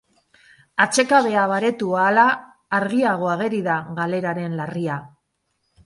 Atsekabea 0.85 1.43
baretu 1.51 1.91
ahala, 1.99 2.25
argiago 2.81 3.31
ageri 3.37 3.63
da 3.71 3.79
galeraren 4.01 4.61
larria. 4.63 5.03